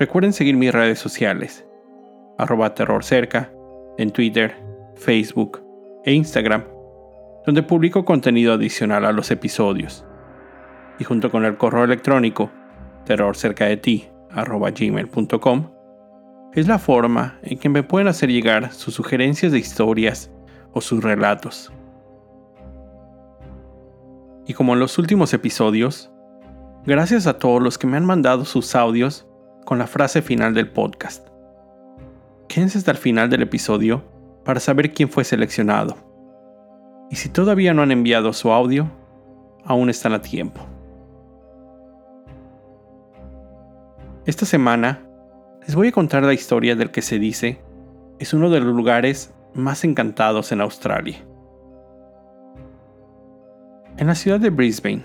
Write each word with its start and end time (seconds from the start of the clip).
Recuerden 0.00 0.32
seguir 0.32 0.56
mis 0.56 0.72
redes 0.72 0.98
sociales, 0.98 1.64
arroba 2.38 2.74
terrorcerca, 2.74 3.52
en 3.98 4.10
Twitter, 4.10 4.56
Facebook 4.94 5.62
e 6.06 6.14
Instagram, 6.14 6.64
donde 7.44 7.62
publico 7.62 8.06
contenido 8.06 8.54
adicional 8.54 9.04
a 9.04 9.12
los 9.12 9.30
episodios. 9.30 10.06
Y 10.98 11.04
junto 11.04 11.30
con 11.30 11.44
el 11.44 11.58
correo 11.58 11.84
electrónico 11.84 12.50
terrorcercadeti.gmail.com 13.04 15.70
es 16.54 16.66
la 16.66 16.78
forma 16.78 17.38
en 17.42 17.58
que 17.58 17.68
me 17.68 17.82
pueden 17.82 18.08
hacer 18.08 18.30
llegar 18.30 18.72
sus 18.72 18.94
sugerencias 18.94 19.52
de 19.52 19.58
historias 19.58 20.32
o 20.72 20.80
sus 20.80 21.04
relatos. 21.04 21.70
Y 24.46 24.54
como 24.54 24.72
en 24.72 24.80
los 24.80 24.96
últimos 24.96 25.34
episodios, 25.34 26.10
gracias 26.86 27.26
a 27.26 27.38
todos 27.38 27.60
los 27.60 27.76
que 27.76 27.86
me 27.86 27.98
han 27.98 28.06
mandado 28.06 28.46
sus 28.46 28.74
audios 28.74 29.26
con 29.64 29.78
la 29.78 29.86
frase 29.86 30.22
final 30.22 30.54
del 30.54 30.68
podcast. 30.68 31.28
Quédense 32.48 32.78
hasta 32.78 32.90
el 32.90 32.96
final 32.96 33.30
del 33.30 33.42
episodio 33.42 34.04
para 34.44 34.60
saber 34.60 34.92
quién 34.92 35.08
fue 35.08 35.24
seleccionado. 35.24 35.96
Y 37.10 37.16
si 37.16 37.28
todavía 37.28 37.74
no 37.74 37.82
han 37.82 37.92
enviado 37.92 38.32
su 38.32 38.50
audio, 38.52 38.90
aún 39.64 39.90
están 39.90 40.12
a 40.12 40.22
tiempo. 40.22 40.60
Esta 44.26 44.46
semana 44.46 45.06
les 45.66 45.74
voy 45.74 45.88
a 45.88 45.92
contar 45.92 46.22
la 46.22 46.34
historia 46.34 46.76
del 46.76 46.90
que 46.90 47.02
se 47.02 47.18
dice 47.18 47.60
es 48.18 48.34
uno 48.34 48.50
de 48.50 48.60
los 48.60 48.74
lugares 48.74 49.32
más 49.54 49.84
encantados 49.84 50.52
en 50.52 50.60
Australia. 50.60 51.16
En 53.96 54.06
la 54.06 54.14
ciudad 54.14 54.40
de 54.40 54.50
Brisbane 54.50 55.04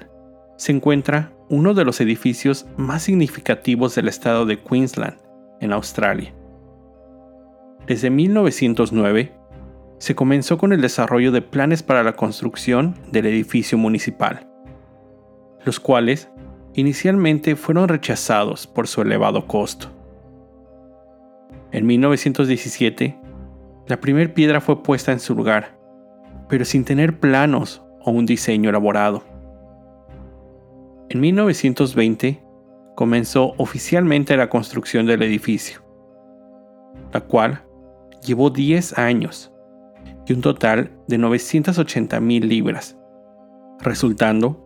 se 0.57 0.71
encuentra 0.71 1.31
uno 1.49 1.73
de 1.73 1.85
los 1.85 2.01
edificios 2.01 2.65
más 2.77 3.03
significativos 3.03 3.95
del 3.95 4.07
estado 4.07 4.45
de 4.45 4.61
Queensland, 4.61 5.17
en 5.61 5.73
Australia. 5.73 6.33
Desde 7.87 8.09
1909, 8.09 9.33
se 9.99 10.15
comenzó 10.15 10.57
con 10.57 10.73
el 10.73 10.81
desarrollo 10.81 11.31
de 11.31 11.41
planes 11.41 11.83
para 11.83 12.03
la 12.03 12.13
construcción 12.13 12.95
del 13.11 13.27
edificio 13.27 13.77
municipal, 13.77 14.47
los 15.63 15.79
cuales 15.79 16.29
inicialmente 16.73 17.55
fueron 17.55 17.87
rechazados 17.87 18.67
por 18.67 18.87
su 18.87 19.01
elevado 19.01 19.47
costo. 19.47 19.91
En 21.71 21.85
1917, 21.85 23.17
la 23.87 23.99
primera 23.99 24.33
piedra 24.33 24.61
fue 24.61 24.81
puesta 24.81 25.11
en 25.11 25.19
su 25.19 25.35
lugar, 25.35 25.77
pero 26.49 26.65
sin 26.65 26.83
tener 26.83 27.19
planos 27.19 27.83
o 28.01 28.11
un 28.11 28.25
diseño 28.25 28.69
elaborado. 28.69 29.23
En 31.15 31.21
1920 31.21 32.43
comenzó 32.93 33.53
oficialmente 33.55 34.35
la 34.35 34.49
construcción 34.49 35.05
del 35.05 35.23
edificio, 35.23 35.79
la 37.13 37.21
cual 37.21 37.63
llevó 38.21 38.49
10 38.49 38.97
años 38.97 39.49
y 40.27 40.33
un 40.33 40.41
total 40.41 40.91
de 41.07 41.17
980 41.17 42.19
mil 42.19 42.49
libras, 42.49 42.97
resultando 43.79 44.61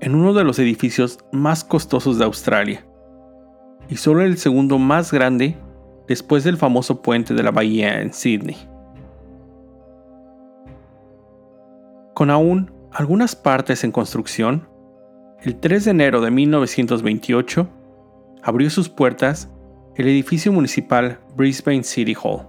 en 0.00 0.14
uno 0.14 0.32
de 0.32 0.42
los 0.42 0.58
edificios 0.58 1.18
más 1.32 1.64
costosos 1.64 2.16
de 2.16 2.24
Australia 2.24 2.86
y 3.90 3.96
solo 3.96 4.22
el 4.22 4.38
segundo 4.38 4.78
más 4.78 5.12
grande 5.12 5.58
después 6.08 6.44
del 6.44 6.56
famoso 6.56 7.02
puente 7.02 7.34
de 7.34 7.42
la 7.42 7.50
bahía 7.50 8.00
en 8.00 8.14
Sydney. 8.14 8.56
Con 12.14 12.30
aún 12.30 12.72
algunas 12.90 13.36
partes 13.36 13.84
en 13.84 13.92
construcción, 13.92 14.69
el 15.42 15.56
3 15.56 15.86
de 15.86 15.90
enero 15.92 16.20
de 16.20 16.30
1928 16.30 17.66
abrió 18.42 18.68
sus 18.68 18.90
puertas 18.90 19.50
el 19.96 20.06
edificio 20.06 20.52
municipal 20.52 21.18
Brisbane 21.34 21.82
City 21.82 22.14
Hall. 22.22 22.46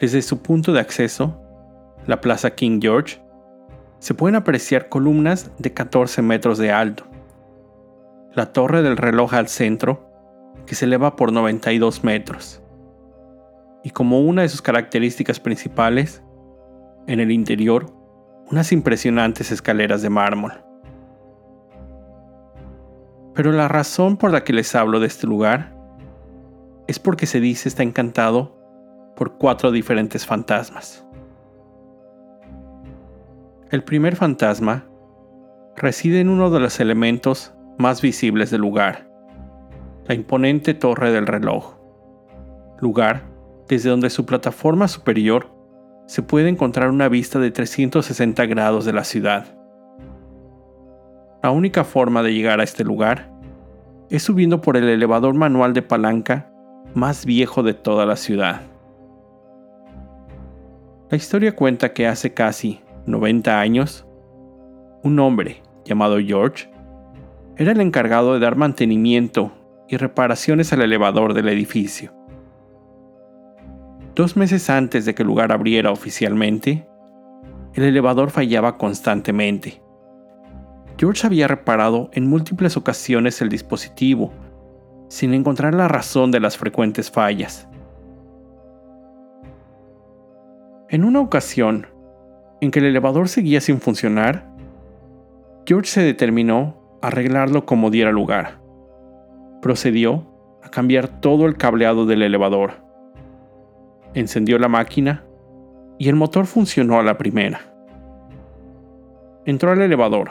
Desde 0.00 0.22
su 0.22 0.40
punto 0.40 0.72
de 0.72 0.80
acceso, 0.80 1.38
la 2.06 2.22
Plaza 2.22 2.54
King 2.54 2.80
George, 2.80 3.20
se 3.98 4.14
pueden 4.14 4.36
apreciar 4.36 4.88
columnas 4.88 5.50
de 5.58 5.74
14 5.74 6.22
metros 6.22 6.56
de 6.56 6.72
alto. 6.72 7.04
La 8.32 8.52
torre 8.52 8.82
del 8.82 8.96
reloj 8.96 9.34
al 9.34 9.48
centro, 9.48 10.08
que 10.66 10.74
se 10.74 10.86
eleva 10.86 11.14
por 11.14 11.32
92 11.32 12.04
metros. 12.04 12.62
Y 13.84 13.90
como 13.90 14.20
una 14.20 14.42
de 14.42 14.48
sus 14.48 14.62
características 14.62 15.40
principales, 15.40 16.22
en 17.06 17.20
el 17.20 17.30
interior 17.32 17.92
unas 18.50 18.72
impresionantes 18.72 19.52
escaleras 19.52 20.00
de 20.00 20.08
mármol. 20.08 20.67
Pero 23.38 23.52
la 23.52 23.68
razón 23.68 24.16
por 24.16 24.32
la 24.32 24.42
que 24.42 24.52
les 24.52 24.74
hablo 24.74 24.98
de 24.98 25.06
este 25.06 25.28
lugar 25.28 25.72
es 26.88 26.98
porque 26.98 27.24
se 27.24 27.38
dice 27.38 27.68
está 27.68 27.84
encantado 27.84 28.58
por 29.14 29.38
cuatro 29.38 29.70
diferentes 29.70 30.26
fantasmas. 30.26 31.06
El 33.70 33.84
primer 33.84 34.16
fantasma 34.16 34.86
reside 35.76 36.18
en 36.18 36.30
uno 36.30 36.50
de 36.50 36.58
los 36.58 36.80
elementos 36.80 37.54
más 37.78 38.02
visibles 38.02 38.50
del 38.50 38.62
lugar, 38.62 39.08
la 40.08 40.16
imponente 40.16 40.74
torre 40.74 41.12
del 41.12 41.28
reloj, 41.28 41.76
lugar 42.80 43.22
desde 43.68 43.88
donde 43.88 44.10
su 44.10 44.26
plataforma 44.26 44.88
superior 44.88 45.54
se 46.08 46.22
puede 46.22 46.48
encontrar 46.48 46.90
una 46.90 47.08
vista 47.08 47.38
de 47.38 47.52
360 47.52 48.46
grados 48.46 48.84
de 48.84 48.94
la 48.94 49.04
ciudad. 49.04 49.57
La 51.48 51.52
única 51.52 51.82
forma 51.82 52.22
de 52.22 52.34
llegar 52.34 52.60
a 52.60 52.62
este 52.62 52.84
lugar 52.84 53.32
es 54.10 54.22
subiendo 54.22 54.60
por 54.60 54.76
el 54.76 54.86
elevador 54.86 55.32
manual 55.32 55.72
de 55.72 55.80
palanca 55.80 56.52
más 56.92 57.24
viejo 57.24 57.62
de 57.62 57.72
toda 57.72 58.04
la 58.04 58.16
ciudad. 58.16 58.60
La 61.08 61.16
historia 61.16 61.56
cuenta 61.56 61.94
que 61.94 62.06
hace 62.06 62.34
casi 62.34 62.82
90 63.06 63.58
años, 63.58 64.06
un 65.02 65.18
hombre 65.20 65.62
llamado 65.86 66.18
George 66.18 66.70
era 67.56 67.72
el 67.72 67.80
encargado 67.80 68.34
de 68.34 68.40
dar 68.40 68.56
mantenimiento 68.56 69.50
y 69.88 69.96
reparaciones 69.96 70.74
al 70.74 70.82
elevador 70.82 71.32
del 71.32 71.48
edificio. 71.48 72.12
Dos 74.14 74.36
meses 74.36 74.68
antes 74.68 75.06
de 75.06 75.14
que 75.14 75.22
el 75.22 75.28
lugar 75.28 75.50
abriera 75.50 75.92
oficialmente, 75.92 76.86
el 77.72 77.84
elevador 77.84 78.28
fallaba 78.28 78.76
constantemente. 78.76 79.87
George 80.98 81.26
había 81.26 81.48
reparado 81.48 82.10
en 82.12 82.26
múltiples 82.26 82.76
ocasiones 82.76 83.40
el 83.40 83.48
dispositivo, 83.48 84.32
sin 85.08 85.32
encontrar 85.32 85.74
la 85.74 85.88
razón 85.88 86.30
de 86.30 86.40
las 86.40 86.56
frecuentes 86.56 87.10
fallas. 87.10 87.68
En 90.90 91.04
una 91.04 91.20
ocasión, 91.20 91.86
en 92.60 92.70
que 92.70 92.80
el 92.80 92.86
elevador 92.86 93.28
seguía 93.28 93.60
sin 93.60 93.80
funcionar, 93.80 94.50
George 95.66 95.88
se 95.88 96.02
determinó 96.02 96.98
a 97.00 97.08
arreglarlo 97.08 97.64
como 97.64 97.90
diera 97.90 98.10
lugar. 98.10 98.58
Procedió 99.62 100.26
a 100.62 100.70
cambiar 100.70 101.20
todo 101.20 101.46
el 101.46 101.56
cableado 101.56 102.06
del 102.06 102.22
elevador 102.22 102.88
encendió 104.14 104.58
la 104.58 104.68
máquina 104.68 105.24
y 105.98 106.08
el 106.08 106.16
motor 106.16 106.46
funcionó 106.46 106.98
a 106.98 107.02
la 107.02 107.18
primera. 107.18 107.60
Entró 109.44 109.72
al 109.72 109.80
elevador, 109.80 110.30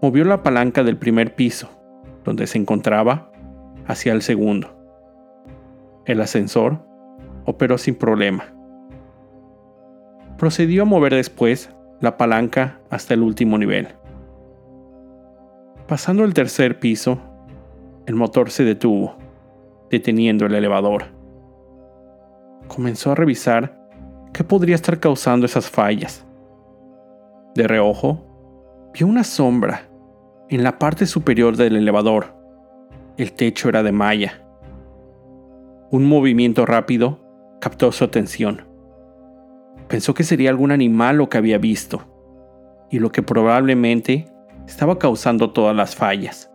movió 0.00 0.24
la 0.24 0.42
palanca 0.42 0.82
del 0.82 0.96
primer 0.96 1.34
piso, 1.34 1.68
donde 2.24 2.46
se 2.46 2.58
encontraba, 2.58 3.30
hacia 3.86 4.12
el 4.12 4.22
segundo. 4.22 4.76
El 6.04 6.20
ascensor 6.20 6.84
operó 7.44 7.78
sin 7.78 7.94
problema. 7.94 8.44
Procedió 10.36 10.82
a 10.82 10.86
mover 10.86 11.14
después 11.14 11.70
la 12.00 12.16
palanca 12.16 12.80
hasta 12.90 13.14
el 13.14 13.22
último 13.22 13.58
nivel. 13.58 13.88
Pasando 15.86 16.24
el 16.24 16.34
tercer 16.34 16.78
piso, 16.78 17.18
el 18.06 18.14
motor 18.14 18.50
se 18.50 18.64
detuvo, 18.64 19.16
deteniendo 19.90 20.46
el 20.46 20.54
elevador 20.54 21.18
comenzó 22.68 23.10
a 23.10 23.14
revisar 23.16 23.76
qué 24.32 24.44
podría 24.44 24.76
estar 24.76 25.00
causando 25.00 25.46
esas 25.46 25.68
fallas. 25.68 26.24
De 27.54 27.66
reojo, 27.66 28.24
vio 28.94 29.08
una 29.08 29.24
sombra 29.24 29.87
en 30.50 30.62
la 30.62 30.78
parte 30.78 31.06
superior 31.06 31.56
del 31.56 31.76
elevador. 31.76 32.34
El 33.18 33.32
techo 33.32 33.68
era 33.68 33.82
de 33.82 33.92
malla, 33.92 34.44
Un 35.90 36.06
movimiento 36.06 36.66
rápido 36.66 37.20
captó 37.60 37.92
su 37.92 38.04
atención. 38.04 38.66
Pensó 39.88 40.12
que 40.14 40.24
sería 40.24 40.50
algún 40.50 40.70
animal 40.70 41.16
lo 41.16 41.28
que 41.28 41.38
había 41.38 41.58
visto, 41.58 42.02
y 42.90 42.98
lo 42.98 43.10
que 43.10 43.22
probablemente 43.22 44.30
estaba 44.66 44.98
causando 44.98 45.50
todas 45.50 45.74
las 45.74 45.96
fallas. 45.96 46.50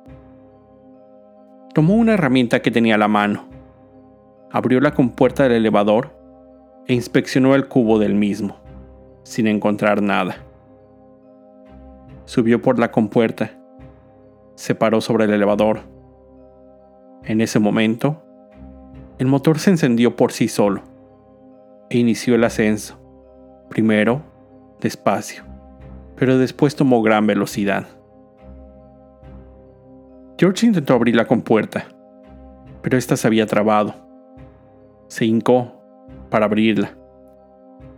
Tomó 1.74 1.96
una 1.96 2.14
herramienta 2.14 2.62
que 2.62 2.70
tenía 2.70 2.96
a 2.96 3.00
la 3.00 3.08
mano, 3.08 3.46
abrió 4.52 4.80
la 4.80 4.94
compuerta 4.94 5.44
del 5.44 5.54
elevador 5.54 6.16
e 6.88 6.94
inspeccionó 6.94 7.56
el 7.56 7.68
cubo 7.68 7.98
del 7.98 8.14
mismo, 8.14 8.58
sin 9.24 9.48
encontrar 9.48 10.02
nada. 10.02 10.38
Subió 12.26 12.62
por 12.62 12.78
la 12.78 12.92
compuerta, 12.92 13.52
se 14.56 14.76
paró 14.76 15.02
sobre 15.02 15.26
el 15.26 15.34
elevador. 15.34 15.82
En 17.24 17.42
ese 17.42 17.60
momento, 17.60 18.24
el 19.18 19.28
motor 19.28 19.60
se 19.60 19.72
encendió 19.72 20.16
por 20.16 20.32
sí 20.32 20.48
solo 20.48 20.82
e 21.90 21.98
inició 21.98 22.36
el 22.36 22.44
ascenso, 22.44 23.00
primero 23.70 24.22
despacio, 24.82 25.44
pero 26.16 26.38
después 26.38 26.76
tomó 26.76 27.02
gran 27.02 27.26
velocidad. 27.26 27.88
George 30.38 30.66
intentó 30.66 30.94
abrir 30.94 31.16
la 31.16 31.26
compuerta, 31.26 31.86
pero 32.82 32.98
ésta 32.98 33.16
se 33.16 33.28
había 33.28 33.46
trabado. 33.46 33.96
Se 35.08 35.26
hincó 35.26 35.82
para 36.30 36.46
abrirla. 36.46 36.98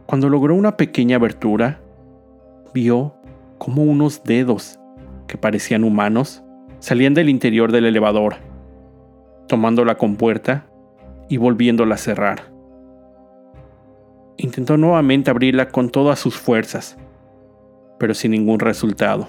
Cuando 0.05 0.29
logró 0.29 0.53
una 0.53 0.77
pequeña 0.77 1.15
abertura, 1.15 1.81
vio 2.73 3.15
como 3.57 3.83
unos 3.83 4.23
dedos, 4.23 4.79
que 5.25 5.37
parecían 5.37 5.83
humanos, 5.83 6.43
salían 6.79 7.13
del 7.13 7.29
interior 7.29 7.71
del 7.71 7.85
elevador, 7.85 8.35
tomando 9.47 9.85
la 9.85 9.97
compuerta 9.97 10.67
y 11.29 11.37
volviéndola 11.37 11.95
a 11.95 11.99
cerrar. 11.99 12.51
Intentó 14.37 14.77
nuevamente 14.77 15.31
abrirla 15.31 15.69
con 15.69 15.89
todas 15.89 16.19
sus 16.19 16.37
fuerzas, 16.37 16.97
pero 17.97 18.13
sin 18.13 18.31
ningún 18.31 18.59
resultado. 18.59 19.27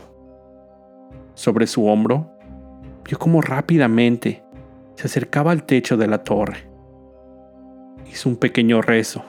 Sobre 1.34 1.66
su 1.66 1.86
hombro 1.86 2.30
vio 3.04 3.18
cómo 3.18 3.40
rápidamente 3.40 4.42
se 4.94 5.06
acercaba 5.06 5.52
al 5.52 5.64
techo 5.64 5.96
de 5.96 6.08
la 6.08 6.24
torre. 6.24 6.68
Hizo 8.10 8.28
un 8.28 8.36
pequeño 8.36 8.82
rezo 8.82 9.24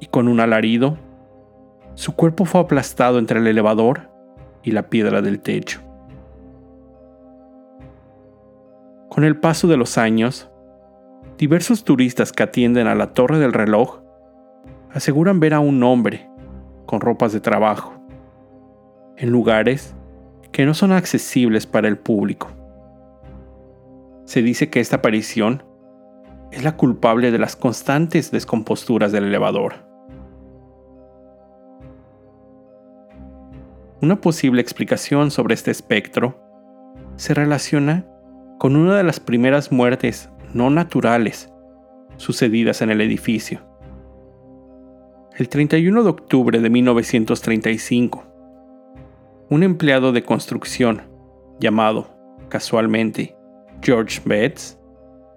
y 0.00 0.06
con 0.06 0.28
un 0.28 0.40
alarido, 0.40 0.98
su 1.94 2.14
cuerpo 2.14 2.44
fue 2.44 2.60
aplastado 2.60 3.18
entre 3.18 3.38
el 3.38 3.46
elevador 3.46 4.10
y 4.62 4.72
la 4.72 4.88
piedra 4.88 5.22
del 5.22 5.40
techo. 5.40 5.80
Con 9.10 9.24
el 9.24 9.36
paso 9.36 9.66
de 9.66 9.76
los 9.76 9.98
años, 9.98 10.48
diversos 11.36 11.82
turistas 11.82 12.30
que 12.30 12.44
atienden 12.44 12.86
a 12.86 12.94
la 12.94 13.12
torre 13.12 13.40
del 13.40 13.52
reloj 13.52 13.98
aseguran 14.92 15.40
ver 15.40 15.52
a 15.52 15.58
un 15.58 15.82
hombre 15.82 16.30
con 16.86 17.00
ropas 17.00 17.32
de 17.32 17.40
trabajo 17.40 17.92
en 19.16 19.30
lugares 19.30 19.96
que 20.52 20.64
no 20.64 20.74
son 20.74 20.92
accesibles 20.92 21.66
para 21.66 21.88
el 21.88 21.98
público. 21.98 22.52
Se 24.26 24.42
dice 24.42 24.70
que 24.70 24.78
esta 24.78 24.96
aparición 24.96 25.64
es 26.52 26.62
la 26.62 26.76
culpable 26.76 27.32
de 27.32 27.38
las 27.38 27.56
constantes 27.56 28.30
descomposturas 28.30 29.10
del 29.10 29.24
elevador. 29.24 29.74
Una 34.00 34.20
posible 34.20 34.62
explicación 34.62 35.32
sobre 35.32 35.54
este 35.54 35.72
espectro 35.72 36.40
se 37.16 37.34
relaciona 37.34 38.06
con 38.60 38.76
una 38.76 38.94
de 38.94 39.02
las 39.04 39.20
primeras 39.20 39.72
muertes 39.72 40.28
no 40.52 40.68
naturales 40.68 41.50
sucedidas 42.18 42.82
en 42.82 42.90
el 42.90 43.00
edificio. 43.00 43.62
El 45.34 45.48
31 45.48 46.02
de 46.02 46.10
octubre 46.10 46.60
de 46.60 46.68
1935, 46.68 48.22
un 49.48 49.62
empleado 49.62 50.12
de 50.12 50.22
construcción 50.24 51.00
llamado, 51.58 52.10
casualmente, 52.50 53.34
George 53.80 54.20
Betts, 54.26 54.78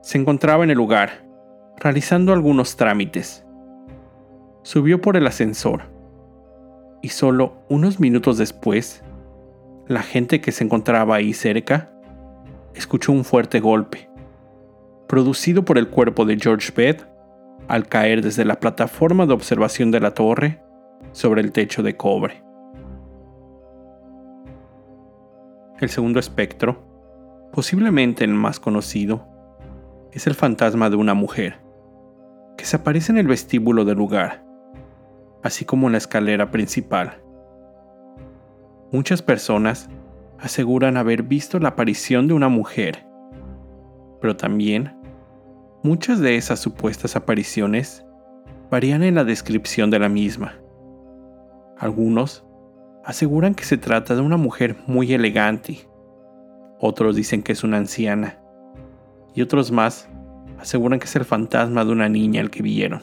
se 0.02 0.18
encontraba 0.18 0.66
en 0.66 0.72
el 0.72 0.78
lugar, 0.78 1.26
realizando 1.78 2.34
algunos 2.34 2.76
trámites. 2.76 3.46
Subió 4.64 5.00
por 5.00 5.16
el 5.16 5.26
ascensor 5.28 5.84
y 7.02 7.08
solo 7.08 7.54
unos 7.70 8.02
minutos 8.02 8.38
después, 8.38 9.02
la 9.88 10.02
gente 10.02 10.42
que 10.42 10.52
se 10.52 10.66
encontraba 10.66 11.16
ahí 11.16 11.32
cerca 11.32 11.94
escuchó 12.76 13.12
un 13.12 13.24
fuerte 13.24 13.60
golpe, 13.60 14.10
producido 15.08 15.64
por 15.66 15.78
el 15.78 15.90
cuerpo 15.90 16.26
de 16.26 16.38
George 16.38 16.72
Bett 16.76 17.08
al 17.68 17.88
caer 17.88 18.22
desde 18.22 18.46
la 18.46 18.60
plataforma 18.60 19.26
de 19.26 19.34
observación 19.34 19.92
de 19.92 20.00
la 20.00 20.14
torre 20.14 20.62
sobre 21.12 21.42
el 21.42 21.52
techo 21.52 21.84
de 21.84 21.96
cobre. 21.96 22.44
El 25.80 25.90
segundo 25.90 26.20
espectro, 26.20 26.84
posiblemente 27.52 28.24
el 28.24 28.34
más 28.34 28.60
conocido, 28.60 29.28
es 30.12 30.28
el 30.28 30.36
fantasma 30.36 30.90
de 30.90 30.96
una 30.96 31.14
mujer, 31.14 31.60
que 32.58 32.66
se 32.66 32.78
aparece 32.78 33.12
en 33.12 33.18
el 33.18 33.28
vestíbulo 33.28 33.84
del 33.84 33.98
lugar, 33.98 34.46
así 35.42 35.66
como 35.66 35.88
en 35.88 35.94
la 35.94 35.98
escalera 35.98 36.52
principal. 36.52 37.22
Muchas 38.92 39.22
personas 39.22 39.90
aseguran 40.44 40.98
haber 40.98 41.24
visto 41.24 41.58
la 41.58 41.70
aparición 41.70 42.28
de 42.28 42.34
una 42.34 42.50
mujer, 42.50 43.06
pero 44.20 44.36
también 44.36 44.94
muchas 45.84 46.20
de 46.20 46.36
esas 46.36 46.60
supuestas 46.60 47.16
apariciones 47.16 48.06
varían 48.70 49.04
en 49.04 49.16
la 49.16 49.24
descripción 49.24 49.90
de 49.90 50.00
la 50.00 50.10
misma. 50.10 50.56
Algunos 51.78 52.46
aseguran 53.06 53.56
que 53.56 53.64
se 53.64 53.78
trata 53.78 54.16
de 54.16 54.22
una 54.22 54.36
mujer 54.36 54.76
muy 54.86 55.14
elegante. 55.14 55.88
Otros 56.78 57.16
dicen 57.16 57.42
que 57.42 57.54
es 57.54 57.64
una 57.64 57.78
anciana. 57.78 58.38
Y 59.34 59.42
otros 59.42 59.72
más 59.72 60.10
aseguran 60.60 61.00
que 61.00 61.06
es 61.06 61.16
el 61.16 61.24
fantasma 61.24 61.86
de 61.86 61.92
una 61.94 62.10
niña 62.10 62.42
al 62.42 62.52
que 62.52 62.62
vieron. 62.62 63.02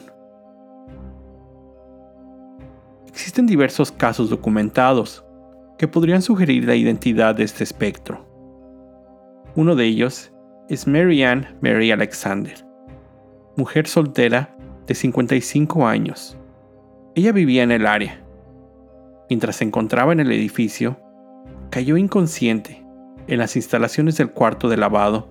Existen 3.07 3.47
diversos 3.47 3.91
casos 3.91 4.29
documentados 4.29 5.25
que 5.81 5.87
podrían 5.87 6.21
sugerir 6.21 6.65
la 6.65 6.75
identidad 6.75 7.33
de 7.33 7.41
este 7.41 7.63
espectro. 7.63 8.23
Uno 9.55 9.75
de 9.75 9.85
ellos 9.85 10.31
es 10.69 10.85
Mary 10.85 11.23
Ann 11.23 11.57
Mary 11.59 11.89
Alexander, 11.89 12.53
mujer 13.57 13.87
soltera 13.87 14.55
de 14.85 14.93
55 14.93 15.87
años. 15.87 16.37
Ella 17.15 17.31
vivía 17.31 17.63
en 17.63 17.71
el 17.71 17.87
área 17.87 18.23
mientras 19.27 19.55
se 19.55 19.63
encontraba 19.63 20.13
en 20.13 20.19
el 20.19 20.31
edificio, 20.31 20.99
cayó 21.71 21.97
inconsciente 21.97 22.85
en 23.25 23.39
las 23.39 23.55
instalaciones 23.55 24.17
del 24.17 24.29
cuarto 24.29 24.69
de 24.69 24.77
lavado 24.77 25.29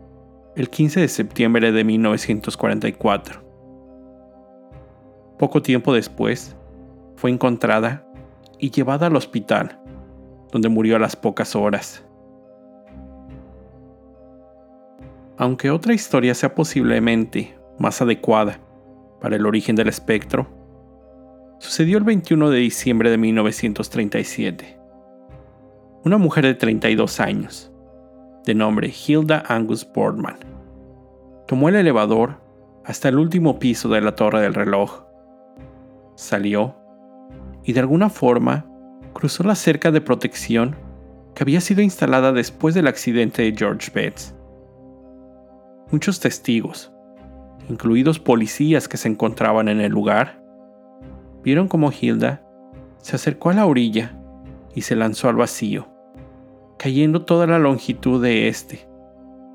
el 0.56 0.68
15 0.68 0.98
de 0.98 1.06
septiembre 1.06 1.70
de 1.70 1.84
1944. 1.84 3.40
Poco 5.38 5.62
tiempo 5.62 5.94
después, 5.94 6.56
fue 7.14 7.30
encontrada 7.30 8.04
y 8.58 8.72
llevada 8.72 9.06
al 9.06 9.14
hospital, 9.14 9.80
donde 10.52 10.68
murió 10.68 10.96
a 10.96 10.98
las 10.98 11.16
pocas 11.16 11.54
horas. 11.56 12.04
Aunque 15.36 15.70
otra 15.70 15.94
historia 15.94 16.34
sea 16.34 16.54
posiblemente 16.54 17.56
más 17.78 18.02
adecuada 18.02 18.60
para 19.20 19.36
el 19.36 19.46
origen 19.46 19.74
del 19.74 19.88
espectro, 19.88 20.46
sucedió 21.58 21.98
el 21.98 22.04
21 22.04 22.50
de 22.50 22.58
diciembre 22.58 23.10
de 23.10 23.18
1937. 23.18 24.78
Una 26.04 26.18
mujer 26.18 26.44
de 26.44 26.54
32 26.54 27.20
años, 27.20 27.72
de 28.44 28.54
nombre 28.54 28.90
Hilda 28.90 29.42
Angus 29.48 29.86
Boardman, 29.92 30.38
tomó 31.46 31.68
el 31.68 31.76
elevador 31.76 32.40
hasta 32.84 33.08
el 33.08 33.18
último 33.18 33.58
piso 33.58 33.88
de 33.88 34.00
la 34.00 34.14
torre 34.14 34.40
del 34.40 34.54
reloj. 34.54 35.04
Salió 36.16 36.76
y 37.64 37.72
de 37.72 37.80
alguna 37.80 38.08
forma 38.08 38.69
cruzó 39.12 39.42
la 39.42 39.54
cerca 39.54 39.90
de 39.90 40.00
protección 40.00 40.76
que 41.34 41.44
había 41.44 41.60
sido 41.60 41.82
instalada 41.82 42.32
después 42.32 42.74
del 42.74 42.86
accidente 42.86 43.42
de 43.42 43.54
George 43.56 43.90
Betts. 43.94 44.34
Muchos 45.90 46.20
testigos, 46.20 46.92
incluidos 47.68 48.18
policías 48.18 48.88
que 48.88 48.96
se 48.96 49.08
encontraban 49.08 49.68
en 49.68 49.80
el 49.80 49.90
lugar, 49.90 50.42
vieron 51.42 51.68
como 51.68 51.92
Hilda 51.92 52.42
se 52.98 53.16
acercó 53.16 53.50
a 53.50 53.54
la 53.54 53.66
orilla 53.66 54.16
y 54.74 54.82
se 54.82 54.94
lanzó 54.94 55.28
al 55.28 55.36
vacío, 55.36 55.88
cayendo 56.78 57.24
toda 57.24 57.46
la 57.46 57.58
longitud 57.58 58.22
de 58.22 58.48
este, 58.48 58.88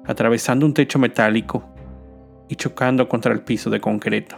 atravesando 0.06 0.66
un 0.66 0.74
techo 0.74 1.00
metálico 1.00 1.64
y 2.48 2.56
chocando 2.56 3.08
contra 3.08 3.34
el 3.34 3.42
piso 3.42 3.70
de 3.70 3.80
concreto. 3.80 4.36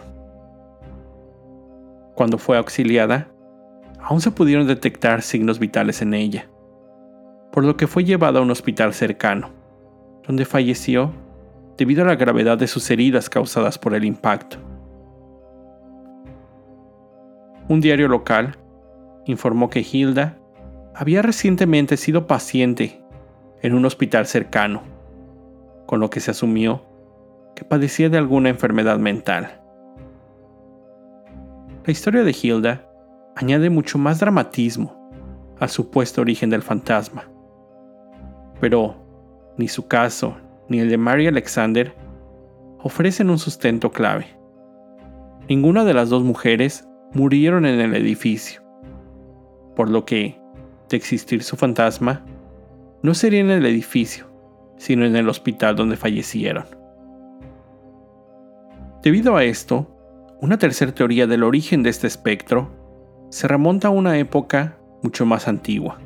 Cuando 2.14 2.38
fue 2.38 2.56
auxiliada, 2.56 3.28
aún 4.08 4.22
se 4.22 4.30
pudieron 4.30 4.66
detectar 4.66 5.20
signos 5.20 5.58
vitales 5.58 6.00
en 6.00 6.14
ella, 6.14 6.48
por 7.52 7.62
lo 7.62 7.76
que 7.76 7.86
fue 7.86 8.04
llevada 8.04 8.38
a 8.38 8.42
un 8.42 8.50
hospital 8.50 8.94
cercano, 8.94 9.50
donde 10.26 10.46
falleció 10.46 11.12
debido 11.76 12.02
a 12.02 12.06
la 12.06 12.16
gravedad 12.16 12.56
de 12.56 12.68
sus 12.68 12.90
heridas 12.90 13.28
causadas 13.28 13.78
por 13.78 13.92
el 13.92 14.06
impacto. 14.06 14.56
Un 17.68 17.82
diario 17.82 18.08
local 18.08 18.56
informó 19.26 19.68
que 19.68 19.80
Hilda 19.80 20.38
había 20.94 21.20
recientemente 21.20 21.98
sido 21.98 22.26
paciente 22.26 23.02
en 23.60 23.74
un 23.74 23.84
hospital 23.84 24.26
cercano, 24.26 24.84
con 25.84 26.00
lo 26.00 26.08
que 26.08 26.20
se 26.20 26.30
asumió 26.30 26.82
que 27.54 27.66
padecía 27.66 28.08
de 28.08 28.16
alguna 28.16 28.48
enfermedad 28.48 28.98
mental. 28.98 29.60
La 31.84 31.92
historia 31.92 32.24
de 32.24 32.34
Hilda 32.42 32.87
añade 33.38 33.70
mucho 33.70 33.98
más 33.98 34.18
dramatismo 34.18 34.96
al 35.60 35.68
supuesto 35.68 36.20
origen 36.20 36.50
del 36.50 36.62
fantasma. 36.62 37.30
Pero 38.60 38.96
ni 39.56 39.68
su 39.68 39.86
caso 39.86 40.36
ni 40.68 40.80
el 40.80 40.90
de 40.90 40.98
Mary 40.98 41.28
Alexander 41.28 41.94
ofrecen 42.80 43.30
un 43.30 43.38
sustento 43.38 43.92
clave. 43.92 44.26
Ninguna 45.48 45.84
de 45.84 45.94
las 45.94 46.08
dos 46.08 46.24
mujeres 46.24 46.88
murieron 47.14 47.64
en 47.64 47.80
el 47.80 47.94
edificio, 47.94 48.60
por 49.76 49.88
lo 49.88 50.04
que, 50.04 50.40
de 50.88 50.96
existir 50.96 51.44
su 51.44 51.56
fantasma, 51.56 52.24
no 53.02 53.14
sería 53.14 53.40
en 53.40 53.50
el 53.50 53.64
edificio, 53.66 54.26
sino 54.78 55.04
en 55.04 55.14
el 55.14 55.28
hospital 55.28 55.76
donde 55.76 55.96
fallecieron. 55.96 56.64
Debido 59.04 59.36
a 59.36 59.44
esto, 59.44 59.86
una 60.40 60.58
tercera 60.58 60.92
teoría 60.92 61.28
del 61.28 61.44
origen 61.44 61.84
de 61.84 61.90
este 61.90 62.08
espectro 62.08 62.77
se 63.30 63.46
remonta 63.46 63.88
a 63.88 63.90
una 63.90 64.18
época 64.18 64.78
mucho 65.02 65.26
más 65.26 65.48
antigua. 65.48 65.98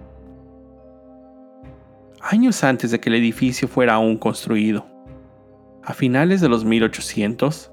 Años 2.21 2.63
antes 2.65 2.91
de 2.91 3.01
que 3.01 3.11
el 3.11 3.17
edificio 3.17 3.69
fuera 3.69 3.95
aún 3.95 4.17
construido, 4.17 4.87
a 5.85 5.93
finales 5.93 6.41
de 6.41 6.49
los 6.49 6.65
1800, 6.65 7.73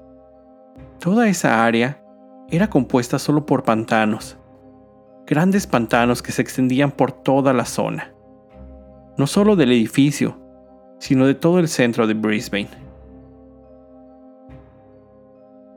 toda 0.98 1.28
esa 1.28 1.64
área 1.64 2.02
era 2.50 2.68
compuesta 2.68 3.18
solo 3.18 3.46
por 3.46 3.62
pantanos, 3.62 4.36
grandes 5.26 5.66
pantanos 5.66 6.22
que 6.22 6.32
se 6.32 6.42
extendían 6.42 6.90
por 6.90 7.12
toda 7.12 7.52
la 7.52 7.64
zona, 7.64 8.12
no 9.16 9.26
solo 9.26 9.54
del 9.54 9.70
edificio, 9.72 10.36
sino 10.98 11.26
de 11.26 11.34
todo 11.34 11.60
el 11.60 11.68
centro 11.68 12.06
de 12.06 12.14
Brisbane. 12.14 12.68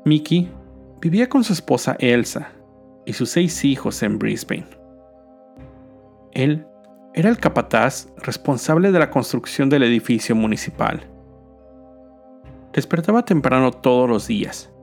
Mickey 0.06 0.52
vivía 1.00 1.30
con 1.30 1.44
su 1.44 1.54
esposa 1.54 1.96
Elsa 2.00 2.52
y 3.06 3.14
sus 3.14 3.30
seis 3.30 3.64
hijos 3.66 4.02
en 4.04 4.20
Brisbane. 4.20 4.68
Él 6.32 6.66
era 7.14 7.30
el 7.30 7.38
capataz 7.38 8.08
responsable 8.18 8.92
de 8.92 9.00
la 9.00 9.12
construcción 9.12 9.70
del 9.70 9.84
edificio 9.84 10.36
municipal. 10.36 11.08
Despertaba 12.74 13.24
temprano 13.24 13.72
todos 13.72 14.10
los 14.10 14.28
días 14.28 14.74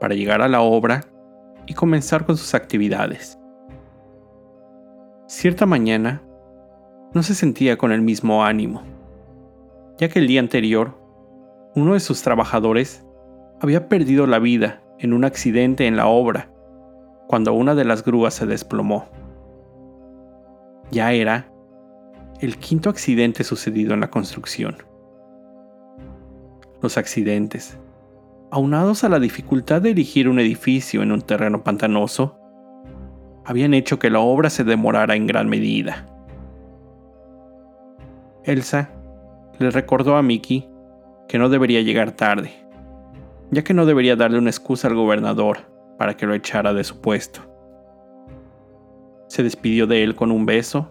para 0.00 0.14
llegar 0.14 0.40
a 0.40 0.48
la 0.48 0.62
obra 0.62 1.04
y 1.66 1.74
comenzar 1.74 2.24
con 2.24 2.36
sus 2.36 2.54
actividades. 2.54 3.38
Cierta 5.26 5.66
mañana 5.66 6.22
no 7.14 7.22
se 7.22 7.34
sentía 7.34 7.76
con 7.76 7.92
el 7.92 8.00
mismo 8.00 8.44
ánimo, 8.44 8.82
ya 9.98 10.08
que 10.08 10.18
el 10.18 10.26
día 10.26 10.40
anterior 10.40 10.98
uno 11.74 11.94
de 11.94 12.00
sus 12.00 12.22
trabajadores 12.22 13.04
había 13.60 13.88
perdido 13.88 14.26
la 14.26 14.38
vida 14.38 14.82
en 14.98 15.12
un 15.12 15.24
accidente 15.24 15.86
en 15.86 15.96
la 15.96 16.06
obra 16.06 16.51
cuando 17.26 17.52
una 17.52 17.74
de 17.74 17.84
las 17.84 18.04
grúas 18.04 18.34
se 18.34 18.46
desplomó. 18.46 19.08
Ya 20.90 21.12
era 21.12 21.50
el 22.40 22.58
quinto 22.58 22.90
accidente 22.90 23.44
sucedido 23.44 23.94
en 23.94 24.00
la 24.00 24.10
construcción. 24.10 24.76
Los 26.82 26.98
accidentes, 26.98 27.78
aunados 28.50 29.04
a 29.04 29.08
la 29.08 29.20
dificultad 29.20 29.80
de 29.80 29.90
erigir 29.90 30.28
un 30.28 30.40
edificio 30.40 31.02
en 31.02 31.12
un 31.12 31.22
terreno 31.22 31.62
pantanoso, 31.62 32.38
habían 33.44 33.74
hecho 33.74 33.98
que 33.98 34.10
la 34.10 34.20
obra 34.20 34.50
se 34.50 34.64
demorara 34.64 35.14
en 35.16 35.26
gran 35.26 35.48
medida. 35.48 36.06
Elsa 38.44 38.90
le 39.58 39.70
recordó 39.70 40.16
a 40.16 40.22
Mickey 40.22 40.68
que 41.28 41.38
no 41.38 41.48
debería 41.48 41.80
llegar 41.80 42.12
tarde, 42.12 42.52
ya 43.50 43.62
que 43.62 43.72
no 43.72 43.86
debería 43.86 44.16
darle 44.16 44.38
una 44.38 44.50
excusa 44.50 44.88
al 44.88 44.94
gobernador 44.94 45.71
para 45.98 46.16
que 46.16 46.26
lo 46.26 46.34
echara 46.34 46.72
de 46.72 46.84
su 46.84 47.00
puesto. 47.00 47.40
Se 49.28 49.42
despidió 49.42 49.86
de 49.86 50.02
él 50.02 50.14
con 50.14 50.30
un 50.30 50.46
beso, 50.46 50.90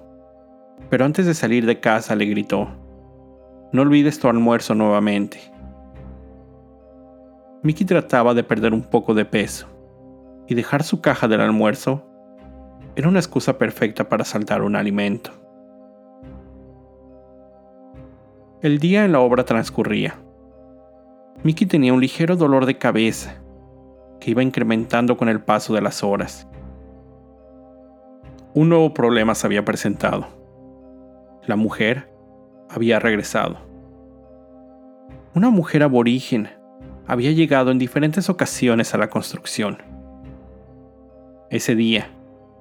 pero 0.89 1.05
antes 1.05 1.25
de 1.25 1.33
salir 1.33 1.65
de 1.65 1.79
casa 1.79 2.15
le 2.15 2.25
gritó, 2.25 2.69
no 3.71 3.81
olvides 3.83 4.19
tu 4.19 4.27
almuerzo 4.27 4.75
nuevamente. 4.75 5.39
Mickey 7.63 7.85
trataba 7.85 8.33
de 8.33 8.43
perder 8.43 8.73
un 8.73 8.83
poco 8.83 9.13
de 9.13 9.25
peso, 9.25 9.67
y 10.47 10.55
dejar 10.55 10.83
su 10.83 11.01
caja 11.01 11.27
del 11.27 11.41
almuerzo 11.41 12.03
era 12.95 13.07
una 13.07 13.19
excusa 13.19 13.57
perfecta 13.57 14.09
para 14.09 14.25
saltar 14.25 14.63
un 14.63 14.75
alimento. 14.75 15.31
El 18.61 18.79
día 18.79 19.05
en 19.05 19.11
la 19.11 19.19
obra 19.19 19.43
transcurría 19.43 20.15
Mickey 21.43 21.65
tenía 21.65 21.93
un 21.93 22.01
ligero 22.01 22.35
dolor 22.35 22.67
de 22.67 22.77
cabeza 22.77 23.41
que 24.21 24.31
iba 24.31 24.43
incrementando 24.43 25.17
con 25.17 25.27
el 25.27 25.41
paso 25.41 25.73
de 25.73 25.81
las 25.81 26.03
horas. 26.03 26.47
Un 28.53 28.69
nuevo 28.69 28.93
problema 28.93 29.35
se 29.35 29.47
había 29.47 29.65
presentado. 29.65 30.27
La 31.45 31.57
mujer 31.57 32.09
había 32.69 32.99
regresado. 32.99 33.57
Una 35.33 35.49
mujer 35.49 35.83
aborigen 35.83 36.49
había 37.07 37.31
llegado 37.31 37.71
en 37.71 37.79
diferentes 37.79 38.29
ocasiones 38.29 38.93
a 38.93 38.97
la 38.97 39.09
construcción. 39.09 39.79
Ese 41.49 41.75
día, 41.75 42.07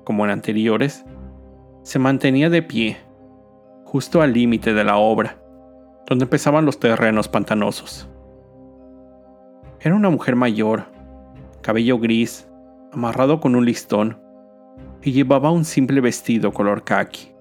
como 0.05 0.25
en 0.25 0.31
anteriores, 0.31 1.05
se 1.83 1.99
mantenía 1.99 2.51
de 2.51 2.63
pie, 2.63 2.97
justo 3.85 4.23
al 4.23 4.33
límite 4.33 4.73
de 4.73 4.85
la 4.85 4.97
obra, 4.97 5.37
donde 6.07 6.25
empezaban 6.25 6.65
los 6.65 6.81
terrenos 6.81 7.29
pantanosos. 7.29 8.09
Era 9.81 9.95
una 9.95 10.11
mujer 10.11 10.37
mayor, 10.37 10.87
cabello 11.63 11.99
gris, 11.99 12.49
amarrado 12.93 13.41
con 13.41 13.55
un 13.55 13.65
listón, 13.65 14.19
y 15.03 15.13
llevaba 15.13 15.51
un 15.51 15.65
simple 15.65 16.01
vestido 16.01 16.53
color 16.53 16.85
khaki. 16.85 17.33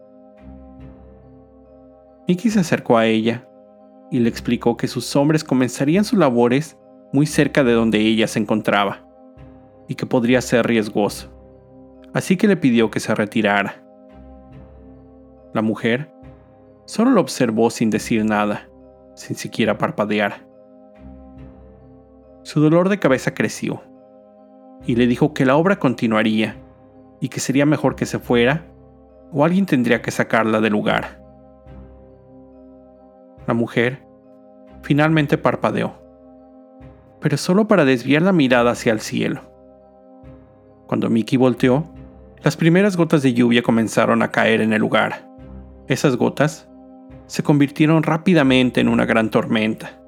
Mickey 2.28 2.52
se 2.52 2.60
acercó 2.60 2.98
a 2.98 3.06
ella 3.06 3.48
y 4.12 4.20
le 4.20 4.30
explicó 4.30 4.78
que 4.78 4.88
sus 4.88 5.16
hombres 5.16 5.44
comenzarían 5.44 6.06
sus 6.06 6.20
labores 6.20 6.78
muy 7.12 7.26
cerca 7.26 7.64
de 7.64 7.74
donde 7.74 8.00
ella 8.00 8.28
se 8.28 8.40
encontraba, 8.40 9.06
y 9.88 9.96
que 9.96 10.06
podría 10.06 10.42
ser 10.42 10.68
riesgoso, 10.68 11.30
así 12.14 12.38
que 12.38 12.48
le 12.48 12.58
pidió 12.58 12.92
que 12.92 13.00
se 13.00 13.16
retirara. 13.16 13.84
La 15.54 15.62
mujer 15.62 16.12
solo 16.86 17.12
lo 17.12 17.22
observó 17.22 17.70
sin 17.72 17.90
decir 17.90 18.24
nada, 18.24 18.70
sin 19.16 19.36
siquiera 19.36 19.78
parpadear. 19.78 20.48
Su 22.44 22.62
dolor 22.62 22.90
de 22.90 23.00
cabeza 23.00 23.34
creció 23.34 23.84
y 24.86 24.96
le 24.96 25.08
dijo 25.08 25.34
que 25.34 25.46
la 25.46 25.56
obra 25.56 25.80
continuaría 25.80 26.58
y 27.20 27.30
que 27.30 27.40
sería 27.40 27.66
mejor 27.66 27.96
que 27.96 28.06
se 28.06 28.20
fuera 28.20 28.66
o 29.32 29.46
alguien 29.46 29.66
tendría 29.66 30.02
que 30.02 30.12
sacarla 30.12 30.62
del 30.62 30.74
lugar. 30.74 31.22
La 33.46 33.54
mujer 33.54 34.04
finalmente 34.82 35.38
parpadeó, 35.38 35.94
pero 37.20 37.38
solo 37.38 37.68
para 37.68 37.86
desviar 37.86 38.22
la 38.22 38.32
mirada 38.32 38.72
hacia 38.72 38.94
el 38.94 39.02
cielo. 39.02 39.42
Cuando 40.88 41.10
Mickey 41.10 41.38
volteó, 41.38 41.86
las 42.42 42.58
primeras 42.58 42.96
gotas 42.96 43.22
de 43.22 43.34
lluvia 43.34 43.62
comenzaron 43.62 44.24
a 44.24 44.32
caer 44.32 44.62
en 44.62 44.74
el 44.74 44.82
lugar. 44.82 45.30
Esas 45.88 46.16
gotas 46.16 46.70
se 47.28 47.44
convirtieron 47.44 48.02
rápidamente 48.02 48.82
en 48.82 48.88
una 48.88 49.06
gran 49.06 49.30
tormenta 49.30 49.99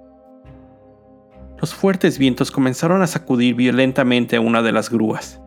los 1.61 1.75
fuertes 1.75 2.17
vientos 2.17 2.49
comenzaron 2.49 3.03
a 3.03 3.07
sacudir 3.07 3.53
violentamente 3.53 4.39
una 4.39 4.63
de 4.63 4.71
las 4.71 4.89
grúas. 4.89 5.39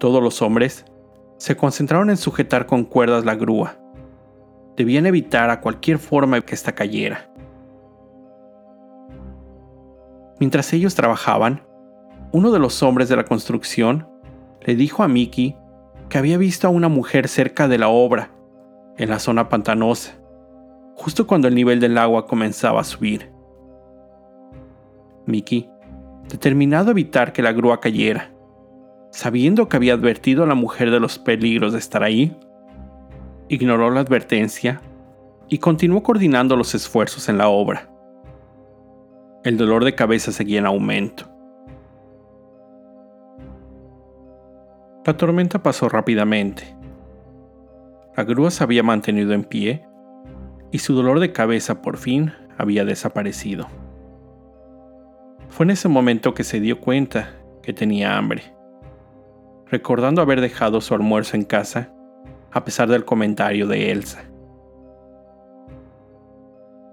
Todos 0.00 0.20
los 0.20 0.42
hombres 0.42 0.84
se 1.36 1.56
concentraron 1.56 2.10
en 2.10 2.16
sujetar 2.16 2.66
con 2.66 2.84
cuerdas 2.84 3.24
la 3.24 3.36
grúa. 3.36 3.76
Debían 4.76 5.06
evitar 5.06 5.50
a 5.50 5.60
cualquier 5.60 5.98
forma 5.98 6.40
que 6.40 6.56
ésta 6.56 6.72
cayera. 6.72 7.32
Mientras 10.40 10.72
ellos 10.72 10.96
trabajaban, 10.96 11.62
uno 12.32 12.50
de 12.50 12.58
los 12.58 12.82
hombres 12.82 13.08
de 13.08 13.14
la 13.14 13.24
construcción 13.24 14.08
le 14.62 14.74
dijo 14.74 15.04
a 15.04 15.08
Mickey 15.08 15.56
que 16.08 16.18
había 16.18 16.38
visto 16.38 16.66
a 16.66 16.70
una 16.70 16.88
mujer 16.88 17.28
cerca 17.28 17.68
de 17.68 17.78
la 17.78 17.88
obra, 17.88 18.32
en 18.98 19.10
la 19.10 19.20
zona 19.20 19.48
pantanosa, 19.48 20.20
justo 20.96 21.28
cuando 21.28 21.46
el 21.46 21.54
nivel 21.54 21.78
del 21.78 21.98
agua 21.98 22.26
comenzaba 22.26 22.80
a 22.80 22.84
subir. 22.84 23.31
Mickey, 25.26 25.70
determinado 26.28 26.88
a 26.88 26.90
evitar 26.92 27.32
que 27.32 27.42
la 27.42 27.52
grúa 27.52 27.80
cayera, 27.80 28.32
sabiendo 29.10 29.68
que 29.68 29.76
había 29.76 29.94
advertido 29.94 30.44
a 30.44 30.46
la 30.46 30.54
mujer 30.54 30.90
de 30.90 31.00
los 31.00 31.18
peligros 31.18 31.72
de 31.72 31.78
estar 31.78 32.02
ahí, 32.02 32.36
ignoró 33.48 33.90
la 33.90 34.00
advertencia 34.00 34.80
y 35.48 35.58
continuó 35.58 36.02
coordinando 36.02 36.56
los 36.56 36.74
esfuerzos 36.74 37.28
en 37.28 37.38
la 37.38 37.48
obra. 37.48 37.88
el 39.44 39.56
dolor 39.56 39.84
de 39.84 39.96
cabeza 39.96 40.30
seguía 40.30 40.60
en 40.60 40.66
aumento. 40.66 41.28
La 45.04 45.16
tormenta 45.16 45.60
pasó 45.60 45.88
rápidamente. 45.88 46.76
La 48.16 48.22
grúa 48.22 48.52
se 48.52 48.62
había 48.62 48.84
mantenido 48.84 49.32
en 49.32 49.42
pie 49.42 49.84
y 50.70 50.78
su 50.78 50.94
dolor 50.94 51.18
de 51.18 51.32
cabeza 51.32 51.82
por 51.82 51.96
fin 51.96 52.32
había 52.56 52.84
desaparecido. 52.84 53.66
Fue 55.52 55.64
en 55.64 55.70
ese 55.70 55.86
momento 55.86 56.32
que 56.32 56.44
se 56.44 56.60
dio 56.60 56.80
cuenta 56.80 57.34
que 57.62 57.74
tenía 57.74 58.16
hambre. 58.16 58.54
Recordando 59.66 60.22
haber 60.22 60.40
dejado 60.40 60.80
su 60.80 60.94
almuerzo 60.94 61.36
en 61.36 61.44
casa, 61.44 61.92
a 62.50 62.64
pesar 62.64 62.88
del 62.88 63.04
comentario 63.04 63.66
de 63.66 63.92
Elsa. 63.92 64.24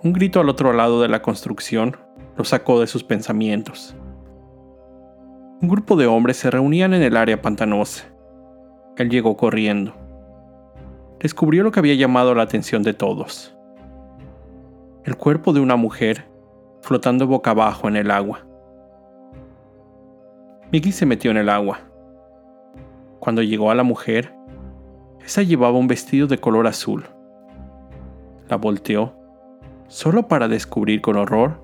Un 0.04 0.12
grito 0.12 0.42
al 0.42 0.50
otro 0.50 0.74
lado 0.74 1.02
de 1.02 1.08
la 1.08 1.22
construcción 1.22 1.96
lo 2.36 2.44
sacó 2.44 2.82
de 2.82 2.88
sus 2.88 3.06
pensamientos. 3.06 3.96
Un 5.62 5.70
grupo 5.70 5.96
de 5.96 6.08
hombres 6.08 6.36
se 6.36 6.52
reunían 6.52 6.94
en 6.94 7.02
el 7.02 7.16
área 7.16 7.42
pantanosa. 7.42 8.14
Él 8.98 9.10
llegó 9.10 9.38
corriendo. 9.38 9.94
Descubrió 11.22 11.64
lo 11.64 11.72
que 11.72 11.80
había 11.80 11.96
llamado 11.96 12.36
la 12.36 12.44
atención 12.44 12.84
de 12.84 12.94
todos. 12.94 13.56
El 15.06 15.16
cuerpo 15.16 15.54
de 15.54 15.62
una 15.62 15.78
mujer 15.78 16.30
flotando 16.82 17.26
boca 17.26 17.52
abajo 17.52 17.88
en 17.88 17.96
el 17.96 18.12
agua. 18.12 18.49
Mickey 20.72 20.92
se 20.92 21.06
metió 21.06 21.32
en 21.32 21.38
el 21.38 21.50
agua. 21.50 21.80
Cuando 23.20 23.42
llegó 23.42 23.72
a 23.72 23.76
la 23.76 23.84
mujer, 23.84 24.34
esa 25.26 25.42
llevaba 25.42 25.78
un 25.78 25.88
vestido 25.88 26.28
de 26.28 26.38
color 26.38 26.68
azul. 26.68 27.06
La 28.48 28.56
volteó, 28.58 29.16
solo 29.88 30.28
para 30.28 30.48
descubrir 30.48 31.02
con 31.02 31.18
horror 31.18 31.64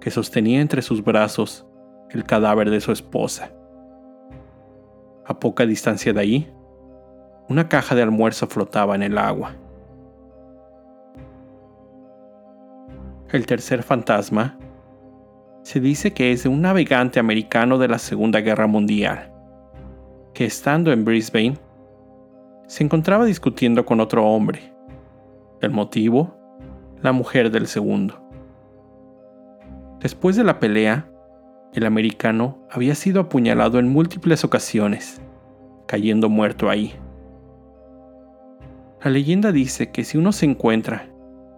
que 0.00 0.10
sostenía 0.10 0.60
entre 0.60 0.82
sus 0.82 1.02
brazos 1.02 1.66
el 2.10 2.24
cadáver 2.24 2.70
de 2.70 2.80
su 2.80 2.92
esposa. 2.92 3.52
A 5.24 5.38
poca 5.38 5.64
distancia 5.64 6.12
de 6.12 6.20
ahí, 6.20 6.52
una 7.48 7.68
caja 7.68 7.94
de 7.94 8.02
almuerzo 8.02 8.46
flotaba 8.48 8.94
en 8.94 9.02
el 9.02 9.16
agua. 9.16 9.56
El 13.30 13.46
tercer 13.46 13.82
fantasma 13.82 14.58
se 15.62 15.80
dice 15.80 16.12
que 16.12 16.32
es 16.32 16.42
de 16.42 16.48
un 16.48 16.60
navegante 16.60 17.20
americano 17.20 17.78
de 17.78 17.88
la 17.88 17.98
Segunda 17.98 18.40
Guerra 18.40 18.66
Mundial, 18.66 19.32
que 20.34 20.44
estando 20.44 20.92
en 20.92 21.04
Brisbane, 21.04 21.56
se 22.66 22.84
encontraba 22.84 23.24
discutiendo 23.24 23.84
con 23.84 24.00
otro 24.00 24.26
hombre. 24.26 24.72
El 25.60 25.70
motivo, 25.70 26.36
la 27.00 27.12
mujer 27.12 27.50
del 27.50 27.66
segundo. 27.68 28.20
Después 30.00 30.34
de 30.36 30.44
la 30.44 30.58
pelea, 30.58 31.08
el 31.74 31.86
americano 31.86 32.66
había 32.70 32.94
sido 32.94 33.20
apuñalado 33.20 33.78
en 33.78 33.88
múltiples 33.88 34.44
ocasiones, 34.44 35.22
cayendo 35.86 36.28
muerto 36.28 36.68
ahí. 36.68 36.94
La 39.02 39.10
leyenda 39.10 39.52
dice 39.52 39.90
que 39.90 40.04
si 40.04 40.18
uno 40.18 40.32
se 40.32 40.46
encuentra 40.46 41.08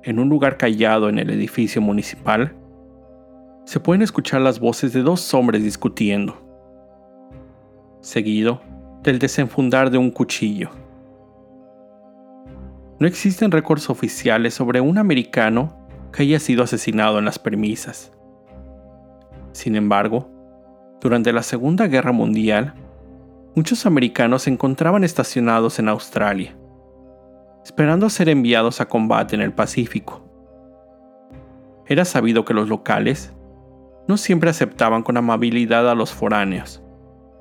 en 0.02 0.18
un 0.18 0.28
lugar 0.28 0.56
callado 0.56 1.08
en 1.08 1.18
el 1.18 1.30
edificio 1.30 1.80
municipal, 1.80 2.54
se 3.64 3.80
pueden 3.80 4.02
escuchar 4.02 4.40
las 4.40 4.60
voces 4.60 4.92
de 4.92 5.02
dos 5.02 5.32
hombres 5.34 5.62
discutiendo, 5.62 6.36
seguido 8.00 8.60
del 9.02 9.18
desenfundar 9.18 9.90
de 9.90 9.98
un 9.98 10.10
cuchillo. 10.10 10.70
No 12.98 13.06
existen 13.06 13.50
récords 13.50 13.90
oficiales 13.90 14.54
sobre 14.54 14.80
un 14.80 14.98
americano 14.98 15.76
que 16.12 16.22
haya 16.22 16.38
sido 16.38 16.62
asesinado 16.62 17.18
en 17.18 17.24
las 17.24 17.38
premisas. 17.38 18.12
Sin 19.52 19.76
embargo, 19.76 20.30
durante 21.00 21.32
la 21.32 21.42
Segunda 21.42 21.86
Guerra 21.86 22.12
Mundial, 22.12 22.74
muchos 23.54 23.84
americanos 23.84 24.42
se 24.42 24.50
encontraban 24.50 25.04
estacionados 25.04 25.78
en 25.78 25.88
Australia, 25.88 26.56
esperando 27.64 28.08
ser 28.10 28.28
enviados 28.28 28.80
a 28.80 28.88
combate 28.88 29.34
en 29.34 29.42
el 29.42 29.52
Pacífico. 29.52 30.22
Era 31.86 32.04
sabido 32.04 32.44
que 32.44 32.54
los 32.54 32.68
locales 32.68 33.33
no 34.06 34.16
siempre 34.16 34.50
aceptaban 34.50 35.02
con 35.02 35.16
amabilidad 35.16 35.88
a 35.88 35.94
los 35.94 36.12
foráneos, 36.12 36.82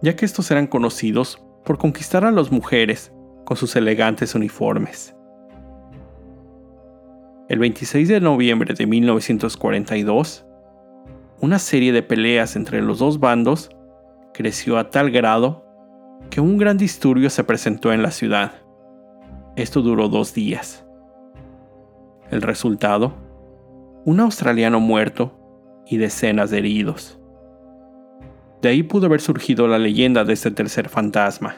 ya 0.01 0.15
que 0.15 0.25
estos 0.25 0.49
eran 0.51 0.67
conocidos 0.67 1.43
por 1.65 1.77
conquistar 1.77 2.25
a 2.25 2.31
las 2.31 2.51
mujeres 2.51 3.11
con 3.45 3.57
sus 3.57 3.75
elegantes 3.75 4.35
uniformes. 4.35 5.15
El 7.49 7.59
26 7.59 8.07
de 8.07 8.21
noviembre 8.21 8.73
de 8.73 8.87
1942, 8.87 10.45
una 11.41 11.59
serie 11.59 11.91
de 11.91 12.01
peleas 12.01 12.55
entre 12.55 12.81
los 12.81 12.99
dos 12.99 13.19
bandos 13.19 13.69
creció 14.33 14.77
a 14.77 14.89
tal 14.89 15.11
grado 15.11 15.65
que 16.29 16.39
un 16.39 16.57
gran 16.57 16.77
disturbio 16.77 17.29
se 17.29 17.43
presentó 17.43 17.91
en 17.91 18.01
la 18.01 18.11
ciudad. 18.11 18.53
Esto 19.55 19.81
duró 19.81 20.07
dos 20.07 20.33
días. 20.33 20.85
El 22.31 22.41
resultado, 22.41 23.13
un 24.05 24.21
australiano 24.21 24.79
muerto 24.79 25.42
y 25.87 25.97
decenas 25.97 26.49
de 26.49 26.59
heridos. 26.59 27.19
De 28.61 28.69
ahí 28.69 28.83
pudo 28.83 29.07
haber 29.07 29.19
surgido 29.19 29.67
la 29.67 29.77
leyenda 29.77 30.23
de 30.23 30.33
este 30.33 30.49
tercer 30.49 30.87
fantasma. 30.87 31.57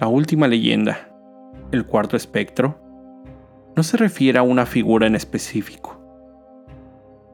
La 0.00 0.08
última 0.08 0.48
leyenda, 0.48 1.08
el 1.70 1.86
cuarto 1.86 2.16
espectro, 2.16 2.78
no 3.76 3.82
se 3.84 3.96
refiere 3.96 4.38
a 4.38 4.42
una 4.42 4.66
figura 4.66 5.06
en 5.06 5.14
específico. 5.14 6.00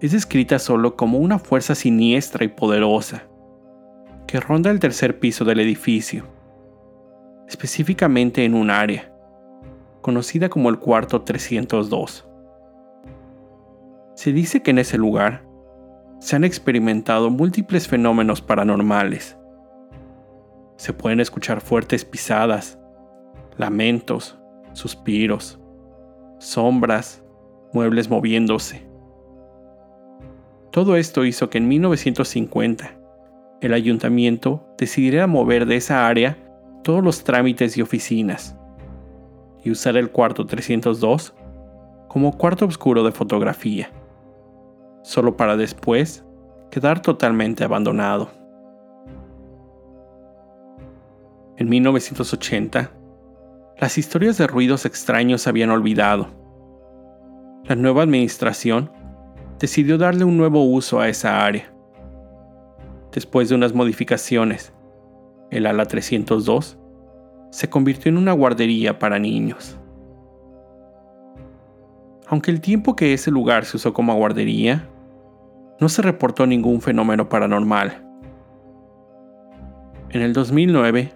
Es 0.01 0.13
descrita 0.13 0.59
solo 0.59 0.97
como 0.97 1.19
una 1.19 1.39
fuerza 1.39 1.75
siniestra 1.75 2.45
y 2.45 2.49
poderosa 2.49 3.25
que 4.27 4.41
ronda 4.41 4.71
el 4.71 4.81
tercer 4.81 5.19
piso 5.19 5.45
del 5.45 5.61
edificio, 5.61 6.25
específicamente 7.49 8.45
en 8.45 8.55
un 8.55 8.69
área, 8.69 9.11
conocida 10.03 10.49
como 10.49 10.69
el 10.69 10.79
cuarto 10.79 11.23
302. 11.23 12.27
Se 14.14 14.33
dice 14.33 14.62
que 14.62 14.70
en 14.70 14.79
ese 14.79 14.96
lugar 14.96 15.44
se 16.20 16.37
han 16.37 16.44
experimentado 16.44 17.31
múltiples 17.31 17.88
fenómenos 17.88 18.40
paranormales. 18.40 19.37
Se 20.77 20.92
pueden 20.92 21.20
escuchar 21.20 21.61
fuertes 21.61 22.05
pisadas, 22.05 22.79
lamentos, 23.57 24.38
suspiros, 24.72 25.61
sombras, 26.38 27.24
muebles 27.72 28.09
moviéndose. 28.09 28.87
Todo 30.70 30.96
esto 30.96 31.24
hizo 31.24 31.50
que 31.50 31.59
en 31.59 31.68
1950 31.68 32.92
el 33.61 33.74
ayuntamiento 33.74 34.64
decidiera 34.79 35.27
mover 35.27 35.66
de 35.66 35.77
esa 35.77 36.07
área 36.07 36.38
todos 36.83 37.03
los 37.03 37.24
trámites 37.24 37.77
y 37.77 37.83
oficinas 37.83 38.57
y 39.64 39.70
usar 39.70 39.96
el 39.96 40.11
cuarto 40.11 40.46
302 40.46 41.35
como 42.09 42.37
cuarto 42.37 42.66
oscuro 42.66 43.03
de 43.03 43.12
fotografía 43.12 43.90
solo 45.05 45.37
para 45.37 45.57
después 45.57 46.25
quedar 46.71 47.03
totalmente 47.03 47.62
abandonado. 47.62 48.31
En 51.57 51.69
1980, 51.69 52.90
las 53.79 53.99
historias 53.99 54.38
de 54.38 54.47
ruidos 54.47 54.87
extraños 54.87 55.43
se 55.43 55.51
habían 55.51 55.71
olvidado. 55.71 56.29
La 57.64 57.77
nueva 57.77 58.03
administración 58.03 58.90
decidió 59.61 59.99
darle 59.99 60.25
un 60.25 60.37
nuevo 60.37 60.64
uso 60.64 60.99
a 61.01 61.09
esa 61.09 61.45
área. 61.45 61.73
Después 63.12 63.51
de 63.51 63.55
unas 63.55 63.75
modificaciones, 63.75 64.73
el 65.51 65.67
ala 65.67 65.85
302 65.85 66.79
se 67.51 67.71
convirtió 67.71 68.09
en 68.09 68.17
una 68.17 68.33
guardería 68.33 68.99
para 68.99 69.19
niños. 69.19 69.79
Aunque 72.27 72.51
el 72.51 72.61
tiempo 72.61 72.97
que 72.97 73.12
ese 73.12 73.31
lugar 73.31 73.67
se 73.67 73.77
usó 73.77 73.93
como 73.93 74.14
guardería 74.14 74.88
no 75.85 75.90
se 75.90 76.01
reportó 76.01 76.47
ningún 76.47 76.81
fenómeno 76.81 77.29
paranormal. 77.29 78.03
En 80.09 80.23
el 80.23 80.33
2009, 80.33 81.12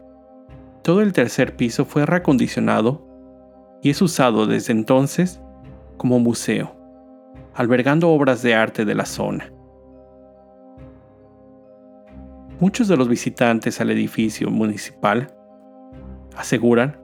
todo 0.83 1.01
el 1.01 1.15
tercer 1.15 1.57
piso 1.57 1.87
fue 1.87 2.05
reacondicionado 2.05 3.03
y 3.81 3.89
es 3.89 4.03
usado 4.03 4.47
desde 4.47 4.75
entonces 4.75 5.41
como 5.97 6.19
museo, 6.19 6.77
albergando 7.55 8.11
obras 8.11 8.43
de 8.43 8.55
arte 8.55 8.85
de 8.85 8.95
la 8.95 9.07
zona. 9.07 9.51
Muchos 12.61 12.89
de 12.89 12.99
los 12.99 13.09
visitantes 13.09 13.81
al 13.81 13.91
edificio 13.91 14.51
municipal 14.51 15.35
aseguran 16.37 17.01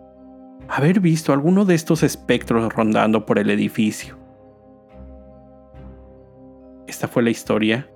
haber 0.68 1.00
visto 1.00 1.32
alguno 1.32 1.64
de 1.64 1.76
estos 1.76 2.02
espectros 2.02 2.70
rondando 2.74 3.24
por 3.24 3.38
el 3.38 3.48
edificio. 3.48 4.22
Esta 7.04 7.12
fue 7.12 7.22
la 7.22 7.28
historia 7.28 7.86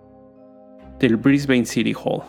del 0.98 1.16
Brisbane 1.16 1.64
City 1.64 1.94
Hall. 1.94 2.24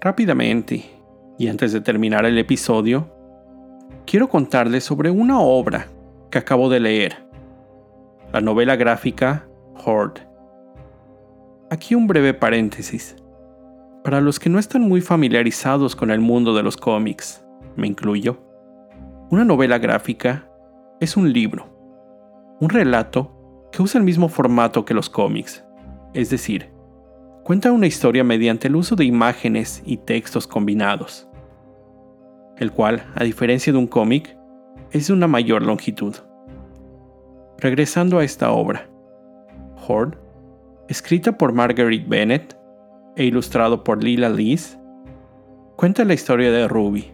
Rápidamente, 0.00 0.82
y 1.36 1.48
antes 1.48 1.74
de 1.74 1.82
terminar 1.82 2.24
el 2.24 2.38
episodio, 2.38 3.06
quiero 4.06 4.30
contarles 4.30 4.82
sobre 4.82 5.10
una 5.10 5.40
obra 5.40 5.88
que 6.30 6.38
acabo 6.38 6.70
de 6.70 6.80
leer, 6.80 7.28
la 8.32 8.40
novela 8.40 8.76
gráfica 8.76 9.46
Horde. 9.84 10.26
Aquí 11.70 11.94
un 11.94 12.06
breve 12.06 12.32
paréntesis. 12.32 13.14
Para 14.02 14.22
los 14.22 14.40
que 14.40 14.48
no 14.48 14.58
están 14.58 14.80
muy 14.88 15.02
familiarizados 15.02 15.94
con 15.94 16.10
el 16.10 16.20
mundo 16.20 16.54
de 16.54 16.62
los 16.62 16.78
cómics, 16.78 17.44
me 17.76 17.86
incluyo, 17.86 18.45
una 19.28 19.44
novela 19.44 19.78
gráfica 19.78 20.48
es 21.00 21.16
un 21.16 21.32
libro, 21.32 21.66
un 22.60 22.68
relato 22.68 23.68
que 23.72 23.82
usa 23.82 23.98
el 23.98 24.04
mismo 24.04 24.28
formato 24.28 24.84
que 24.84 24.94
los 24.94 25.10
cómics, 25.10 25.64
es 26.14 26.30
decir, 26.30 26.70
cuenta 27.42 27.72
una 27.72 27.88
historia 27.88 28.22
mediante 28.22 28.68
el 28.68 28.76
uso 28.76 28.94
de 28.94 29.04
imágenes 29.04 29.82
y 29.84 29.96
textos 29.96 30.46
combinados, 30.46 31.28
el 32.56 32.70
cual, 32.70 33.02
a 33.16 33.24
diferencia 33.24 33.72
de 33.72 33.80
un 33.80 33.88
cómic, 33.88 34.38
es 34.92 35.08
de 35.08 35.12
una 35.12 35.26
mayor 35.26 35.62
longitud. 35.62 36.14
Regresando 37.58 38.20
a 38.20 38.24
esta 38.24 38.52
obra, 38.52 38.88
Horde, 39.88 40.18
escrita 40.88 41.36
por 41.36 41.52
Marguerite 41.52 42.08
Bennett 42.08 42.56
e 43.16 43.24
ilustrado 43.24 43.82
por 43.82 44.04
Lila 44.04 44.28
Lees, 44.28 44.78
cuenta 45.74 46.04
la 46.04 46.14
historia 46.14 46.52
de 46.52 46.68
Ruby, 46.68 47.12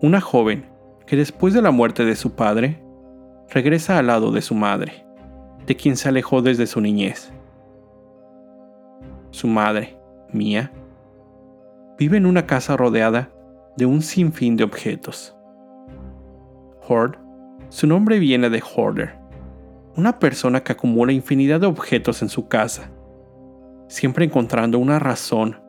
una 0.00 0.20
joven 0.20 0.71
que 1.06 1.16
después 1.16 1.54
de 1.54 1.62
la 1.62 1.70
muerte 1.70 2.04
de 2.04 2.16
su 2.16 2.34
padre, 2.34 2.82
regresa 3.50 3.98
al 3.98 4.06
lado 4.06 4.32
de 4.32 4.42
su 4.42 4.54
madre, 4.54 5.04
de 5.66 5.76
quien 5.76 5.96
se 5.96 6.08
alejó 6.08 6.42
desde 6.42 6.66
su 6.66 6.80
niñez. 6.80 7.32
Su 9.30 9.46
madre, 9.46 9.98
Mia, 10.32 10.72
vive 11.98 12.16
en 12.16 12.26
una 12.26 12.46
casa 12.46 12.76
rodeada 12.76 13.30
de 13.76 13.86
un 13.86 14.02
sinfín 14.02 14.56
de 14.56 14.64
objetos. 14.64 15.34
Horde, 16.88 17.18
su 17.68 17.86
nombre 17.86 18.18
viene 18.18 18.50
de 18.50 18.62
hoarder, 18.62 19.14
una 19.96 20.18
persona 20.18 20.62
que 20.62 20.72
acumula 20.72 21.12
infinidad 21.12 21.60
de 21.60 21.66
objetos 21.66 22.22
en 22.22 22.28
su 22.28 22.48
casa, 22.48 22.90
siempre 23.88 24.24
encontrando 24.24 24.78
una 24.78 24.98
razón 24.98 25.60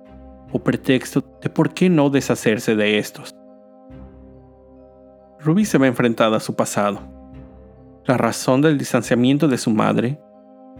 o 0.51 0.59
pretexto 0.59 1.23
de 1.41 1.49
por 1.49 1.73
qué 1.73 1.89
no 1.89 2.09
deshacerse 2.09 2.75
de 2.75 2.97
estos. 2.97 3.35
Ruby 5.43 5.65
se 5.65 5.77
ve 5.77 5.87
enfrentada 5.87 6.37
a 6.37 6.39
su 6.39 6.55
pasado, 6.55 7.01
la 8.05 8.15
razón 8.15 8.61
del 8.61 8.77
distanciamiento 8.77 9.49
de 9.49 9.57
su 9.57 9.71
madre 9.71 10.17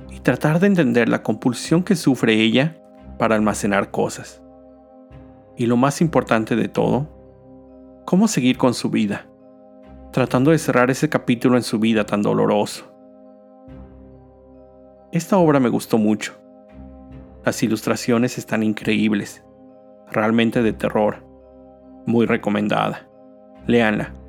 y 0.10 0.22
tratar 0.22 0.62
de 0.62 0.68
entender 0.68 1.10
la 1.10 1.22
compulsión 1.22 1.84
que 1.84 1.98
sufre 1.98 2.36
ella 2.36 2.82
para 3.20 3.36
almacenar 3.36 3.92
cosas. 3.92 4.42
Y 5.58 5.66
lo 5.66 5.76
más 5.76 6.00
importante 6.00 6.56
de 6.56 6.70
todo, 6.70 7.10
cómo 8.06 8.30
seguir 8.30 8.58
con 8.58 8.74
su 8.74 8.90
vida, 8.90 9.28
tratando 10.14 10.52
de 10.52 10.58
cerrar 10.58 10.90
ese 10.90 11.10
capítulo 11.10 11.58
en 11.58 11.64
su 11.64 11.78
vida 11.78 12.06
tan 12.06 12.22
doloroso. 12.22 12.86
Esta 15.12 15.38
obra 15.38 15.60
me 15.60 15.68
gustó 15.68 15.98
mucho. 15.98 16.36
Las 17.44 17.62
ilustraciones 17.64 18.38
están 18.38 18.64
increíbles, 18.64 19.44
realmente 20.10 20.64
de 20.64 20.72
terror, 20.72 21.18
muy 22.06 22.26
recomendada. 22.26 23.10
Léanla 23.68 24.23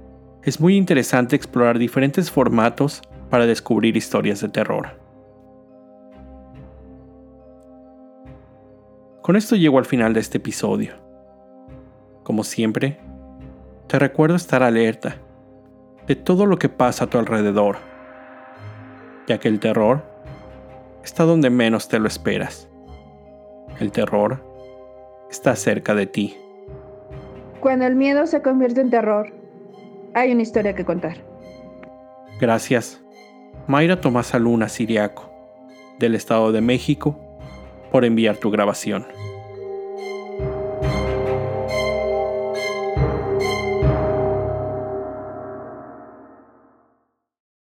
es 0.45 0.61
muy 0.61 0.77
interesante 0.77 1.37
explorar 1.37 1.79
diferentes 1.79 2.31
formatos 2.31 3.03
para 3.31 3.47
descubrir 3.47 3.97
historias 3.97 4.41
de 4.41 4.49
terror. 4.51 4.89
Con 9.23 9.37
esto 9.37 9.57
llego 9.57 9.79
al 9.79 9.87
final 9.87 10.13
de 10.13 10.21
este 10.21 10.37
episodio. 10.37 10.93
Como 12.25 12.45
siempre, 12.45 12.99
te 13.87 13.99
recuerdo 13.99 14.37
estar 14.37 14.63
alerta 14.63 15.17
de 16.07 16.15
todo 16.15 16.45
lo 16.45 16.59
que 16.59 16.69
pasa 16.69 17.05
a 17.05 17.07
tu 17.09 17.17
alrededor, 17.17 17.77
ya 19.27 19.39
que 19.39 19.49
el 19.49 19.61
terror 19.61 20.05
está 21.03 21.25
donde 21.25 21.49
menos 21.49 21.89
te 21.89 21.99
lo 21.99 22.07
esperas. 22.07 22.69
El 23.81 23.93
terror 23.93 24.45
está 25.31 25.57
cerca 25.57 25.95
de 25.95 26.07
ti. 26.07 26.37
Cuando 27.61 27.87
el 27.87 27.97
miedo 27.97 28.27
se 28.27 28.43
convierte 28.43 28.83
en 28.83 28.91
terror, 28.91 29.44
hay 30.15 30.33
una 30.33 30.43
historia 30.43 30.75
que 30.75 30.85
contar. 30.85 31.17
Gracias, 32.41 33.03
Mayra 33.67 34.01
Tomás 34.01 34.35
Luna 34.35 34.69
Siriaco, 34.69 35.31
del 35.99 36.15
Estado 36.15 36.53
de 36.53 36.61
México, 36.61 37.19
por 37.91 38.05
enviar 38.05 38.37
tu 38.37 38.51
grabación. 38.51 39.07